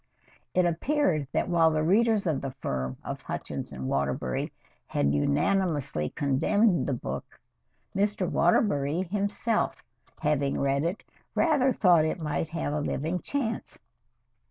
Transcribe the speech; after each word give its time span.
It 0.55 0.65
appeared 0.65 1.27
that 1.31 1.47
while 1.47 1.69
the 1.69 1.83
readers 1.83 2.25
of 2.25 2.41
the 2.41 2.49
firm 2.59 2.97
of 3.03 3.21
Hutchins 3.21 3.71
& 3.71 3.71
Waterbury 3.71 4.51
had 4.87 5.13
unanimously 5.13 6.09
condemned 6.09 6.87
the 6.87 6.93
book, 6.95 7.39
Mr. 7.95 8.27
Waterbury, 8.27 9.03
himself, 9.03 9.83
having 10.19 10.59
read 10.59 10.83
it, 10.83 11.03
rather 11.35 11.71
thought 11.71 12.03
it 12.03 12.19
might 12.19 12.49
have 12.49 12.73
a 12.73 12.81
living 12.81 13.19
chance. 13.19 13.77